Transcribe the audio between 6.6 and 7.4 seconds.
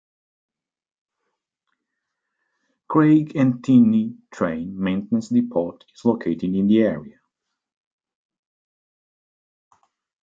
the area.